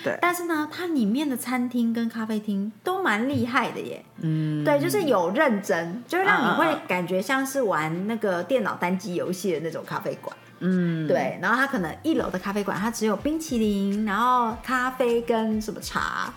[0.03, 4.05] 对但是呢，它里面的餐厅跟咖啡厅都蛮厉害的耶。
[4.21, 10.37] 嗯，对，就是有认真，就是让你会感觉像是玩那个电脑单机游戏的那种咖啡馆。
[10.61, 16.33] 嗯，对，然后它可能一楼的咖啡馆它只有冰淇淋，然后咖啡跟什么茶，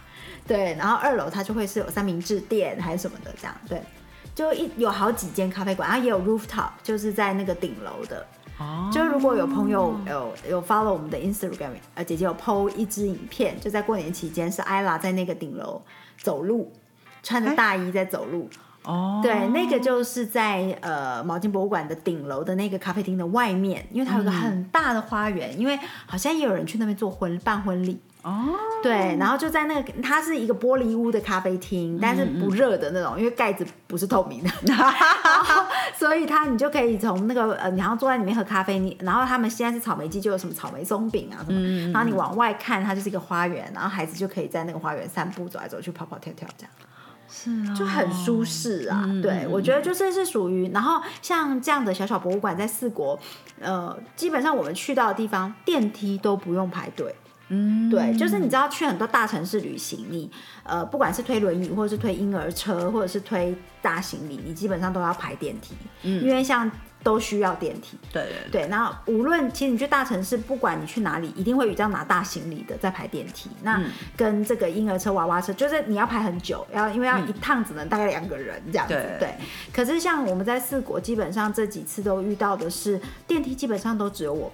[0.48, 3.82] 对，然后二楼它就会是有三明治店还是什么的这样，对，
[4.34, 8.26] 就一有好几间咖啡馆，然后也有 rooftop，就是在那个顶楼的。
[8.60, 15.82] 哦，就如果有朋友有有 follow 我们的 Instagram，呃，姐姐有 PO 一支影片，就在过年期间是 ella 在那个顶楼
[16.22, 16.72] 走路，
[17.24, 18.48] 穿着大衣在走路，
[18.84, 28.00] 哦，对，那个就是在呃毛巾博物馆的顶楼的那个咖啡厅的外面，因为它有个很大的花园，因为好像也有人去那边做婚办婚礼。
[28.24, 34.50] 哦，对，然后就在那个，它是一个玻璃屋的咖啡厅，但是不热的那种，因为盖子不是透明的，
[36.00, 46.72] 所以它你就可以从那个呃，你好像坐在里面喝咖啡，你然后他们现在是草莓季，就有什么草莓松饼啊什么，然后你往外看，它就是一个花园，然后孩子就可以在那个花园散步，走来走去，跑跑跳跳这样。
[47.36, 49.10] 是啊，就很舒适啊。
[49.24, 53.18] 对，我觉得就是是属于，然后像这样的小小博物馆在四国，
[53.60, 57.16] 呃，基本上我们去到的地方，电梯都不用排队。
[57.50, 60.32] 嗯，对，就是你知道去很多大城市旅行，你
[60.64, 65.74] 呃不管是推轮椅，或者是推婴儿车，或者是推大行李，你基本上都要排电梯，
[66.04, 66.70] 嗯，因为像
[67.04, 67.98] 都需要电梯。
[68.12, 73.50] 对对对，那无论其实你去大城市，不管你去哪里，一定会遇到拿大行李的在排电梯。
[73.62, 73.80] 那
[74.16, 78.94] 跟这个婴儿车、娃娃车，就是你要排很久，要因为要一趟只能大概两个人这样子。
[79.20, 79.36] 对。
[79.74, 84.52] 可是像我们在四国，基本上这几次都遇到的是电梯，基本上都只有我。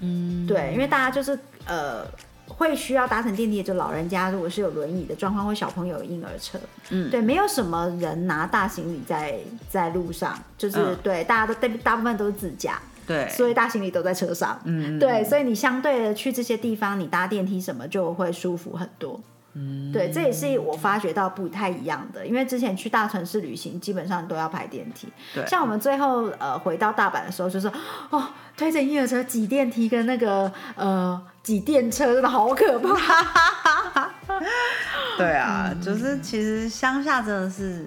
[0.00, 2.06] 嗯，对，因为大家就是呃。
[2.48, 6.58] 会需要搭乘电梯，就老人家如果是有轮椅的状况，或小朋友有婴儿车，
[6.90, 9.38] 嗯，对，没有什么人拿大行李在
[9.68, 19.20] 在路上，就是对，大家都大大部分都是自驾，对，所以大行李都在车上，嗯，对，所以你相对的去这些地方，你搭电梯什么就会舒服很多。
[19.58, 25.08] 嗯，对，这也是我发觉到不太一样的，因为之前去大城市旅行，基本上都要排电梯。
[25.34, 27.72] 对，像我们最后呃回到大阪的时候，就说
[28.10, 28.22] 哦，
[28.54, 34.10] 推着婴儿车挤电梯跟那个呃挤电车，真的好可怕。
[35.16, 37.86] 对啊，就是其实乡下真的是。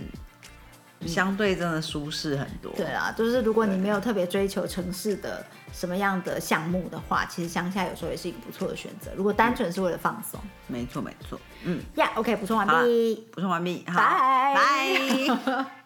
[1.06, 2.72] 相对真的舒适很多。
[2.76, 9.12] 对啊，就是如果你没有特别追求城市的什么样的项目的话，其实乡下有时候也是一个不错的选择。
[9.16, 11.40] 如果单纯是为了放松，没错没错。
[11.64, 13.94] 嗯呀，OK，补充完毕，补充完毕，拜
[14.56, 15.79] 拜。